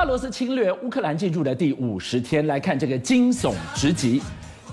[0.00, 4.22] 俄罗斯侵略乌克兰进入的第五十天，来看这个惊悚直击，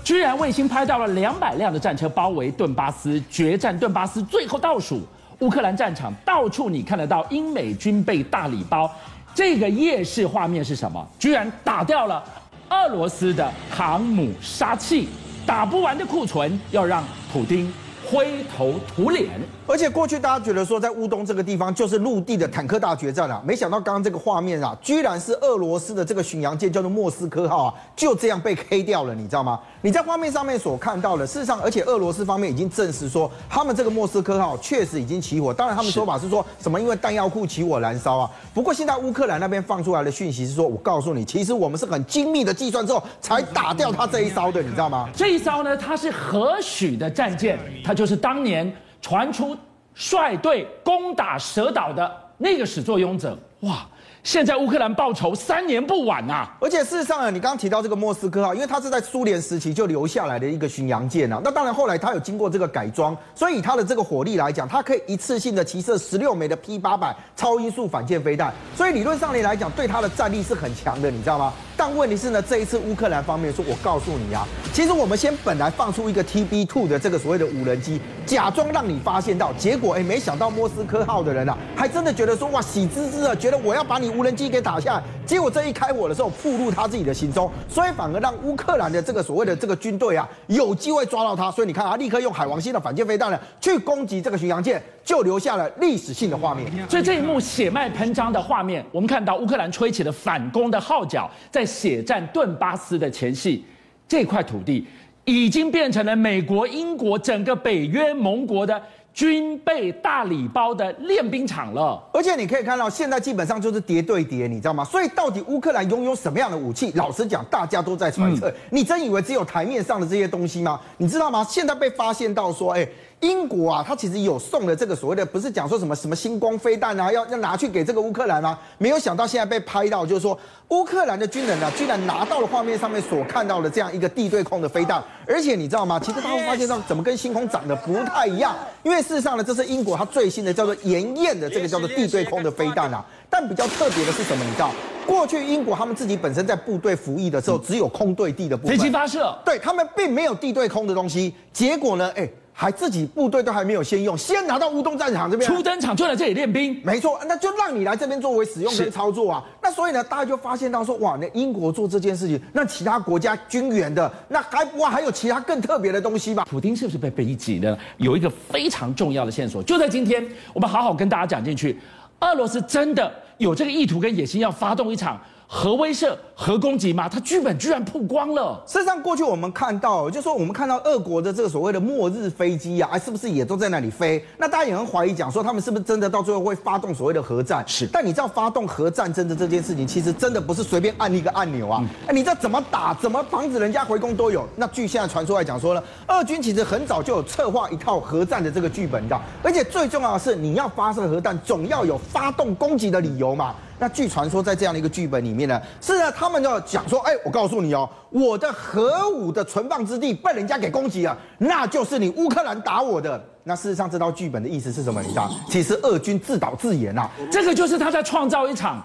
[0.01, 5.01] 居然卫星拍到了两百辆的战车包围顿巴斯，决战顿巴斯最后倒数，
[5.39, 8.89] 乌克兰战场到处你看得到英美军备大礼包，
[9.35, 11.05] 这个夜视画面是什么？
[11.19, 12.23] 居然打掉了
[12.69, 15.09] 俄罗斯的航母杀器，
[15.45, 17.03] 打不完的库存要让
[17.33, 17.69] 普丁
[18.09, 19.29] 灰头土脸。
[19.67, 29.59] 而且过去大家觉得说，在乌东这个地方就是陆地的坦克大决战啊，没想到刚刚这个画面啊，居然是俄罗斯的这个巡洋舰叫做莫斯科号啊，就这样被黑掉了，你知道吗？
[29.81, 35.53] 你在画面上面所看到的，事实上，而且俄罗斯方面已经证实说，他们这个莫斯科号确实已经起火。
[35.53, 38.31] 当然，他们说法是说什么因为弹药库起火燃烧啊。
[38.53, 45.09] 不过现在乌克兰那边放出来的讯息是说，我告诉你，其实我们是很精密的计算之后才打掉他这一艘的，你知道吗？
[45.13, 47.59] 这一艘呢，它是何许的战舰？
[47.83, 48.71] 它就是当年。
[48.99, 49.55] 传出
[49.93, 53.85] 率队攻打蛇岛的那个始作俑者，哇！
[54.23, 56.57] 现在乌克兰报仇三年不晚呐、啊！
[56.59, 61.39] 而且事实上呢，你刚刚提到这个莫斯科啊，因为它是在苏联时期就留下来的一个巡洋舰啊。
[61.43, 71.53] 那当然后来它有经过这个改装，所以以它的这个火力来讲，它可以一次性的齐射十六枚的 P 八百超音速反舰飞弹，所以理论上来讲，对它的战力是很强的，你知道吗？
[71.77, 85.03] 但问题是呢，这一次乌克兰方面说，我告诉你啊，其实我们先本来放出一个 TB two 的这个所谓的无人机，假装让你发现到，结果哎，没想到莫斯科号的人啊，还真的觉得说哇，喜滋滋的，觉得我要把你无人机给打下来。
[85.23, 91.51] 结果这一开火的时候，暴露他自己的行踪，所以反而让乌克兰的这个所谓的这个军队啊，有机会抓到他。
[91.51, 96.69] 所以你看啊，立刻用海王星的反舰飞弹呢，去攻击这个巡洋舰，就留下了历史性的画面。
[96.89, 101.65] 所以这一幕血脉喷张的画面，我们看到乌克兰吹起了反攻的号角，在。
[101.77, 103.63] 血战顿巴斯的前夕，
[104.07, 104.83] 这块土地
[105.25, 108.81] 已经变成了美国、英国整个北约盟国的
[109.13, 112.03] 军备大礼包的练兵场了。
[112.11, 114.83] 而且你可以看到，现在基本上就是叠对叠，你知道吗？
[114.83, 116.91] 所以到底乌克兰拥有什么样的武器？
[116.95, 118.51] 老实讲，大家都在揣测。
[118.71, 120.81] 你真以为只有台面上的这些东西吗？
[120.97, 121.45] 你知道吗？
[121.47, 122.87] 现在被发现到说，哎。
[123.21, 128.57] 英国啊，他其实有送了这个所谓的，不是讲说什么什么星光飞弹啊，要要拿去给这个乌克兰啊。
[128.77, 135.03] 没有想到现在被拍到，就是说乌克兰的军人啊，居然拿到了画面上面所看到的这样一个地对空的飞弹。
[135.25, 135.99] 而且你知道吗？
[135.99, 143.03] 其实他会发现到怎么跟星空长得不太一样，因为事实上呢，这是英国它最新的叫做炎焰的这个叫做地对空的飞弹啊。
[143.31, 144.45] 但比较特别的是什么？
[144.45, 144.69] 你知道，
[145.07, 151.33] 过去英国他们自己本身在部队服役的时候，只有空对地的部分，飞机发射，对他们并没有地对空的东西。
[151.51, 152.29] 结果呢，哎。
[152.59, 159.45] 还自己部队都还没有先用，先拿到乌东战场这边，出登场就来这里练兵，没错，那就让你来这边作为使用跟操作啊。
[159.61, 166.47] 那所以呢，大家就发现到说，哇，那英国做这件事情，那其他国家军援的，那还哇还有其他更特别的东西吧？
[166.49, 167.77] 普京是不是被逼急呢？
[167.97, 171.79] 有一个非常重要的线索，就在今天，我们好好跟大家讲进去，
[172.21, 175.21] 俄罗斯真的有这个意图跟野心，要发动一场。
[175.49, 177.07] 核威慑、核攻击吗？
[177.07, 178.61] 它剧本居然曝光了。
[178.67, 184.21] 事实上，过去我们看到，就是说我们看到俄国的这个所谓的末日飞机啊，哎，是不是也都在那里飞？
[184.37, 187.63] 那大家也很怀疑，讲说他们是不是真的到最后会发动所谓的核战？
[187.65, 187.87] 是。
[187.87, 191.81] 但你知道，发动核战争的这件事情，其实真的不是随便按一个按钮啊！
[192.07, 194.45] 哎，你这怎么打、怎么防止人家回攻都有。
[194.57, 199.17] 那据现在传出来讲说呢，俄军其实很早就有策划一套核战的这个剧本，的？
[199.41, 203.55] 而且最重要的是，你要发射核弹，总要有发动攻击的理由嘛。
[203.79, 213.23] 那据传说，在这样的一个剧本里面呢，是啊，他们就讲说，哎，我告诉你哦，我的核武的存放之地被人家给攻击了，那就是你乌克兰打我的。
[213.43, 215.01] 那事实上，这道剧本的意思是什么？
[215.01, 215.31] 你知道？
[215.49, 218.83] 其实俄军自导自演呐，这个就是他在创造一场。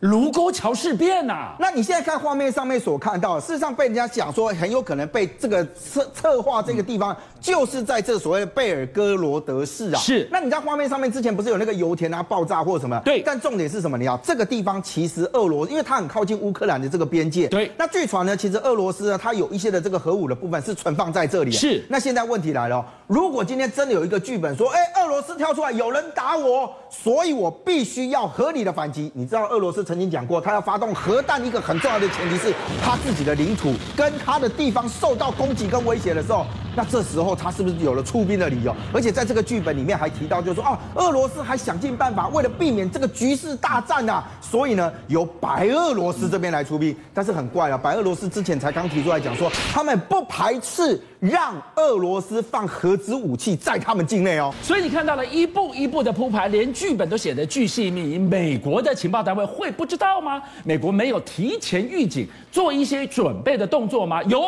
[0.00, 9.98] 卢沟桥事变呐、啊，那你现在看画面上面所看到，事实上被人家讲说很有可能被这个策策划这个地方，就是在这所谓的贝尔哥罗德市啊。
[9.98, 10.28] 是。
[10.30, 13.00] 那你在画面上面之前不是有那个油田啊爆炸或什么？
[13.04, 13.22] 对。
[13.24, 13.96] 但重点是什么？
[13.96, 17.48] 你要这个地方其实俄罗，因为它很靠近乌克兰的这个边界。
[17.48, 17.70] 对。
[17.78, 21.50] 那据传呢，其实俄罗斯呢，它有一些的这个核武的部分是存放在这里。
[21.50, 21.82] 是。
[21.88, 29.10] 那现在问题来了，如果今天真的有一个剧本说，哎，俄罗斯跳出来有人打我，所以我必须要合理的反击。
[29.14, 30.64] 你知道俄罗斯是曾经讲过，他要。
[30.64, 32.50] 发动核弹一个很重要的前提是，
[32.82, 38.74] 他自己的领土跟他的地方受到攻击跟威胁的时候，那这时候他是不是有了出兵的理由？
[38.92, 46.94] 而且在这个剧本里面还提到，就是说啊，俄罗斯还想尽办法，为了避免这个局势大战啊，所以呢，由白俄罗斯这边来出兵。
[47.12, 54.52] 但是很怪啊，白俄罗斯之前才刚提出来讲说，他们不排斥让俄罗斯放核子武器在他们境内哦。
[54.62, 58.18] 所以你看到了一步一步的铺排，连剧本都写得巨细靡遗。
[58.18, 60.42] 美国的情报单位会不知道吗？
[60.64, 64.22] 美国没有提前预警，做一些准备的动作吗？
[64.24, 64.42] 有，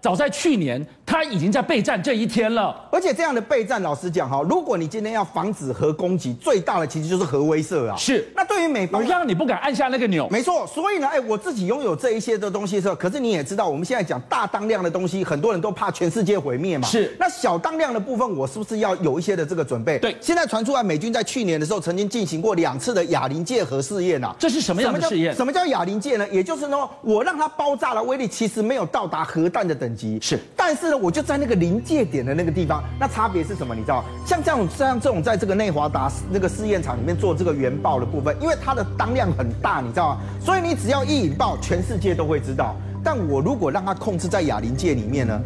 [0.00, 2.74] 早在去年，他已经在备战这一天了。
[2.90, 7.94] 而且这样的备战，老实讲哈，如果你今天要防止核攻击，最大的其实就是核威慑啊。
[7.96, 8.28] 是。
[8.34, 10.28] 那对于美方，让你不敢按下那个钮。
[10.28, 10.66] 没错。
[10.66, 16.88] 所以呢，哎，我自己拥有这一些的东西的时候，可是你也知道，我们现在讲大当量的东西，很多人都怕全世界毁灭嘛。
[16.88, 17.14] 是。
[17.16, 20.00] 那小当量的部分，我是不是要有一些的这个准备？
[20.00, 20.16] 对。
[20.20, 24.34] 现在传出来，美军在去年的时候曾经进行过两次的哑铃界核试验啊。
[24.36, 25.32] 这是什么样的试验？
[25.36, 26.26] 什么叫哑铃界呢？
[26.30, 30.18] 也就是说，我让它爆炸的威力其实没有到达核弹的等级。
[30.20, 30.36] 是。
[30.56, 33.74] 但是呢，我就在那个临界点的那个地方，那差别是什么？
[33.74, 40.20] 你知道，像这种像这种在这个内华达那个试验场里面做这个原爆的部分，因为它的当量很大，你知道吗？
[40.40, 42.74] 所以你只要一引爆，全世界都会知道。
[43.04, 45.38] 但我如果让它控制在哑铃界里面呢？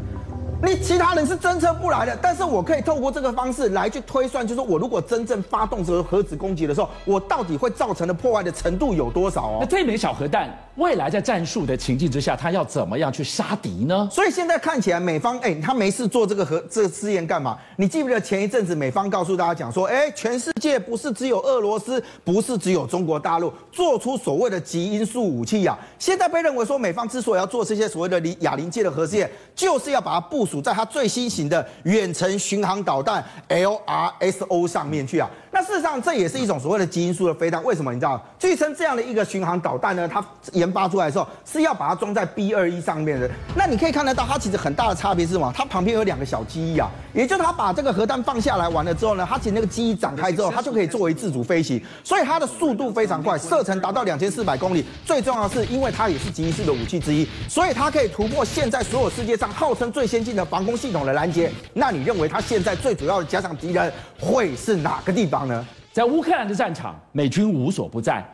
[0.60, 9.58] 你其他人是侦测不来的，但是我可以透过这个方式来去推算，就是我如果真正发动这个核子攻击的时候，我到底会造成的破坏的程度有多少哦？
[9.60, 14.08] 那这枚小核弹未来在战术的情境之下，它要怎么样去杀敌呢？
[14.10, 17.56] 所以现在看起来美方哎，他没事做这个核这个试验干嘛？
[17.76, 25.78] 你记不记得前一阵子美方告诉大家讲说，哎，全世界不是只有俄罗斯，不是只有中国大陆做出所谓的极音速武器呀？
[26.00, 35.30] 现在被认为说美方之所以要做这些所谓的零哑铃界的核试验，就是要把它部署在它最新型的远程巡航导弹 LRSO 上面去啊。
[35.58, 37.60] 那事实上这也是一种所谓的基因素的飞弹。
[37.64, 38.24] 为什么你知道？
[38.38, 43.28] 据称这样的一个巡航导弹呢，它研发出来的时候是要把它装在 B 二一上面的。
[43.56, 45.52] 那你可以看得到，它其实很大的差别是什么？
[45.56, 54.86] 它旁边有两个小机翼啊，也就是它把这个核弹放下来完了之后呢，它其实那个机翼展开之后，它就可以作为自主飞行，所以它的速度非常快，射程达到两千四百公里。
[55.04, 61.50] 最重要的是，因为它也是极音速的武器之一，所以它可以突破现在所有世界上号称最先进的防空系统的拦截。
[61.74, 65.66] 那你认为它现在最主要的假想敌人会是哪个地方呢？
[65.92, 68.24] 在乌克兰的战场，美军无所不在，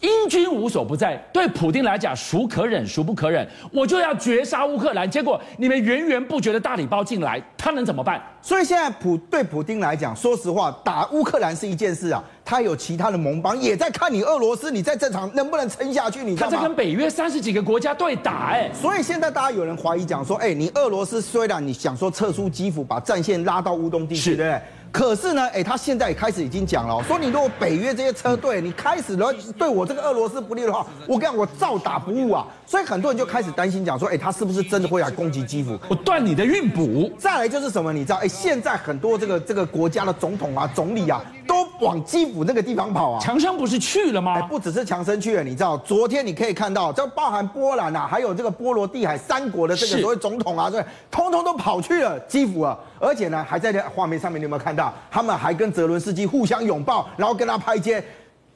[0.00, 1.14] 英军无所不在。
[1.30, 3.46] 对普丁来讲，孰可忍孰不可忍？
[3.70, 5.10] 我就要绝杀乌克兰。
[5.10, 8.22] 结果你们源源不绝的大礼包进来，他能怎么办？
[8.40, 16.24] 所以现在普对普丁来讲，说实话，打乌克兰是一件事啊，他有其他的盟邦也在看你俄罗斯，你在这场能不能撑下去？
[16.24, 24.62] 你在跟北约三十几个国家对打，哎，所以现在大家有人怀疑讲说，哎，你俄罗斯虽然你想说撤出基辅，把战线拉到乌东地区，对不对？
[24.92, 32.46] 可是呢，哎，他现在也开始已经讲了，说你如果北约这些车队，你开始了对我这个俄罗斯不利的话，我跟你讲，我照打不误啊。
[32.66, 35.78] 所以很多人就开始担心讲说，哎，他是不是真的会来攻击基辅？
[35.88, 37.12] 我断你的运补。
[37.18, 38.16] 再来就是什么，你知道？
[38.16, 41.35] 哎，现在很多这个这个国家的总统啊、总理啊，都
[41.80, 43.20] 往基辅那个地方跑啊。
[43.20, 44.34] 强生不是去了吗？
[44.34, 45.76] 哎，不只是强生去了，你知道？
[45.78, 52.78] 昨天你可以看到，这包含波兰啊，还有这个波罗的海三国的这个所谓总统啊，对，通通都跑去了基辅啊。
[52.98, 54.92] 而且呢，还在这画面上面，你有没有看到？
[55.10, 58.02] 他们还跟泽伦斯基互相拥抱，然后跟他拍肩。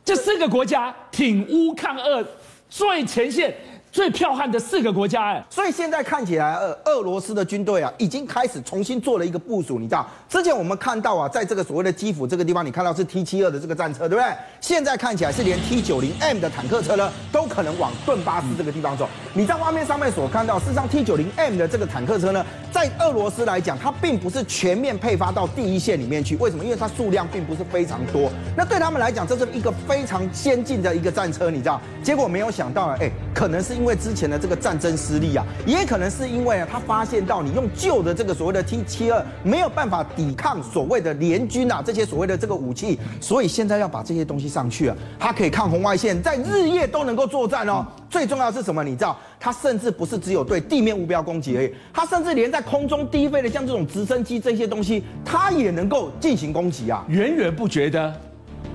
[0.04, 2.24] 这四个国家挺乌抗俄
[2.68, 3.54] 最前线。
[3.92, 9.80] 最剽悍的四个国家，哎，所以现在看起来，俄俄罗斯的军队啊，已经开始重新做了一个部署。
[9.80, 14.32] 你知道，之前我们看到啊，在这个所谓的基辅这个地方，你看到是 T 七二的这个战车，对不对？
[14.60, 19.08] 现在看起来是连 T 九零 M 的坦克车呢，都可能往顿巴斯这个地方走。
[19.34, 26.36] 你在画面上面所看到，事实上 T 九零 M 的这个坦克车呢，在俄罗斯来讲，它并不是全面配发到第一线里面去。
[26.36, 26.62] 为什么？
[26.64, 28.30] 因为它数量并不是非常多。
[28.56, 31.80] 那对他们来讲，这是一个非常先进的一个战车，你知道？
[32.04, 34.60] 结果没有想到，哎，可能是因为之前的这个。
[34.60, 47.86] 战争失利啊，也可能是因为啊，他发现到你用旧的这个所谓的 T 七二没有办法抵抗所谓的联军啊，这些所谓的这个武器，所以现在要把这些东西上去啊，它可以抗红外线，在日夜都能够作战哦。
[48.10, 48.84] 最重要的是什么？
[48.84, 58.14] 你知道，它甚至不是只有对地面目标攻击而已，它甚至连在空中低飞的像这种直升机这些东西，它也能够进行攻击啊，源源不绝的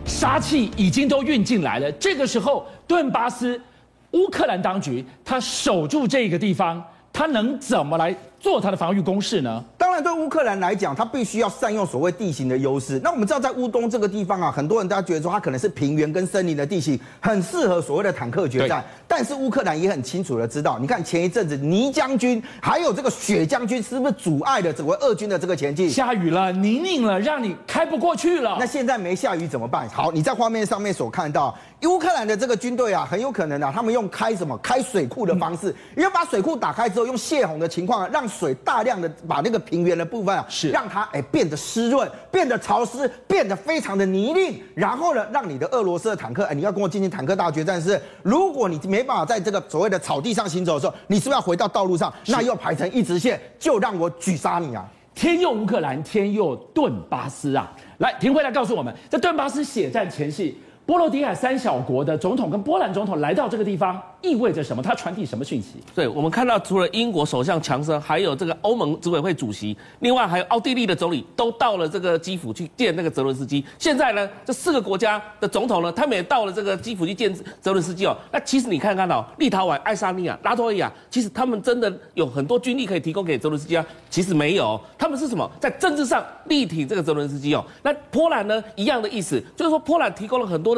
[0.03, 1.91] 杀气已经都运进来了。
[1.91, 3.61] 这个时候，顿巴斯。
[4.15, 9.63] 乌克兰当局，他守住这个地方，他能怎么来做他的防御工事呢？
[9.95, 12.99] 当然，对乌克兰来讲，它必须要善用所谓地形的优势。
[13.01, 18.83] 那我们知道，在乌东这个地方啊，很多人大家觉得说，它可能是平原跟森林的地形，很适合所谓的坦克决战。
[19.07, 25.89] 但是乌克兰也很清楚的知道，你看前一阵子泥将军还有这个雪将军，是不是阻碍了整个俄军的这个前进？
[25.89, 28.57] 下雨了，泥泞了，让你开不过去了。
[28.59, 29.87] 那现在没下雨怎么办？
[29.87, 31.57] 好，你在画面上面所看到。
[31.83, 52.13] 乌克兰的这个军队啊，很有可能啊，他们用开什么开水库的方式，因为把水库打开之后，用泄洪的情况，让水大量的把那个平原的部分啊，是让它哎变得湿润，变得潮湿，变得非常的泥泞，然后呢，让你的俄罗斯的坦克哎，你要跟我进行坦克大决战是，如果你没办法在这个所谓的草地上行走的时候，你是不是要回到道路上？
[52.27, 54.85] 那又排成一直线，就让我狙杀你啊！
[55.13, 57.71] 天佑乌克兰，天佑顿巴斯啊！
[57.99, 60.57] 来，廷辉来告诉我们，在顿巴斯血战前夕。
[60.85, 64.83] 波罗的海三小国的总统跟波兰总统来到这个地方，意味着什么？
[64.83, 65.79] 他传递什么讯息？
[65.95, 73.65] 对，我们看到，除了英国首相强生，还有这个欧盟执委会主席，另外还有奥地利的总理，都到了这个基辅去见那个泽伦斯基。
[73.79, 78.15] 现在呢，这四个国家的总统呢，他们也到了这个基辅去见泽伦斯基哦。
[78.31, 83.83] 那其实你看看到、哦，立陶宛、爱沙尼亚、拉脱维亚，其实他们真的有很多军力可以提供给泽伦斯基啊。
[84.11, 85.49] 其实没有，他们是什么？
[85.59, 87.65] 在政治上力挺这个泽伦斯基哦。
[87.81, 90.74] 那波兰呢，一样的意思，就是说波兰提供了很多。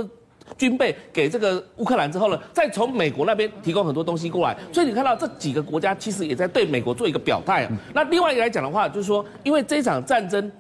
[0.58, 7.72] 军备给这个乌克兰之后呢，再从美国那边提供很多东西过来，所以你看到这几个国家其实也在对美国做一个表态啊。
[7.94, 10.52] 那另外一个来讲的话，就是说，因为这场战争，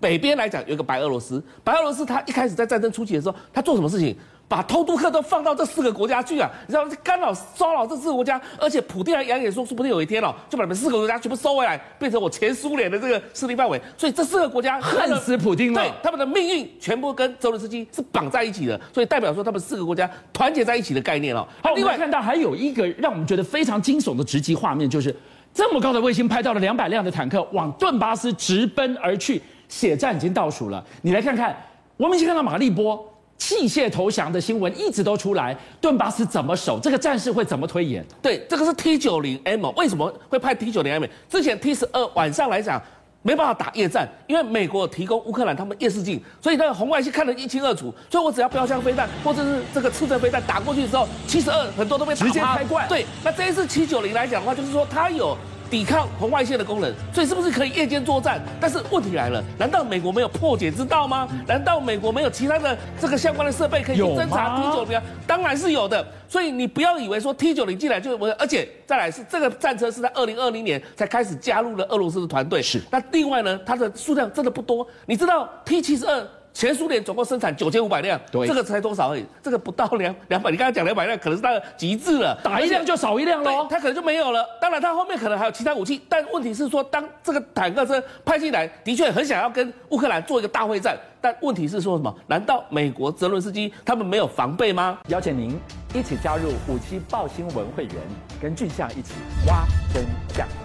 [0.00, 4.16] 北边来讲有一个白俄罗斯，白俄罗斯他一开始在战争初期的时候，他做什么事情？
[4.46, 6.50] 把偷渡客都放到这四个国家去啊！
[6.66, 13.80] 你知道干扰骚扰这四个国家，而且普丁还扬言说，说不定有一天哦，就把你们四个国家全部收回来，变成我前苏联的这个势力范围。
[13.96, 21.46] 所以这四个国家恨死普京了，对他们的命运全部跟泽连斯基是绑在一起的，所以代表说他们四个国家团结在一起的概念哦。
[21.62, 25.14] 好，另外看到还有一个让我们觉得非常惊悚的直击画面，就是
[25.54, 30.84] 这么高的卫星拍到了两百辆的坦克往顿巴斯直奔而去，血战已经倒数了。
[31.00, 31.56] 你来看看，
[31.96, 33.10] 我们先看到马利波。
[33.36, 36.78] 弃械投降的新闻一直都出来，顿巴斯怎么守？
[36.80, 38.04] 这个战事会怎么推演？
[38.22, 41.04] 对，这个是 T 九零 M，为什么会派 T 九零 M？
[41.28, 42.80] 之前 T 十二晚上来讲
[43.22, 47.92] 没办法打夜战，因为美国提供乌克兰他们夜视镜，所以那个红外线看得一清二楚。
[48.10, 52.88] 所以我只要标枪飞弹或者是这个刺针飞弹打过去的时候，七十二很多都被直接开罐。
[52.88, 55.36] 对，那这一次七九零来讲的话，就是说它有。
[55.74, 58.40] 抵抗红外线的功能，所以是不是可以夜间作战？
[58.60, 61.28] 但是问题来了，难道美国没有破解之道吗？
[61.48, 65.02] 难道美国没有其他的这个相关的设备可以去侦查 T 九零？
[65.26, 66.06] 当然是有的。
[66.28, 72.62] 所以你不要以为说 T 九零进来就我，而且再来是这个战车是在二零二零年才开始加入了俄罗斯的团队。
[72.62, 72.80] 是。
[72.88, 74.86] 那另外呢，它的数量真的不多。
[75.06, 76.24] 你知道 T 七十二？
[76.54, 80.52] 前苏联总共生产九千五百辆，对，这个才多少而已，这个不到两两百。
[80.52, 84.46] 你刚才讲两百辆，可能是它的极致了，打一辆就少一辆喽，它可能就没有了。
[84.60, 92.14] 当然，它后面可能还有其他武器，但问题是说，当这个坦克车派进来，的确很想要跟乌克兰做一个大会战，但问题是说什么？
[92.28, 94.96] 难道美国泽伦斯基他们没有防备吗？
[95.08, 95.58] 邀请您
[95.92, 97.96] 一起加入五七报新闻会员，
[98.40, 99.14] 跟俊相一起
[99.48, 100.04] 挖真
[100.36, 100.63] 相。